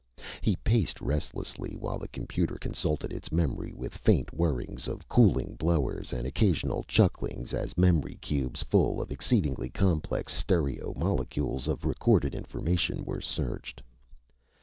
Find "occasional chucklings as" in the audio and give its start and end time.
6.25-7.77